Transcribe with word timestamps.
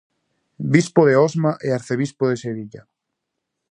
Bispo 0.73 1.01
de 1.07 1.15
Osma 1.27 1.51
e 1.65 1.67
arcebispo 1.71 2.23
de 2.27 2.39
Sevilla. 2.43 2.83